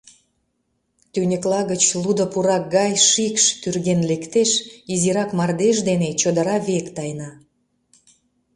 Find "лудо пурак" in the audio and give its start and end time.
2.01-2.63